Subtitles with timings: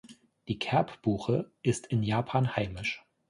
[0.47, 3.05] Die Kerb-Buche ist in Japan heimisch.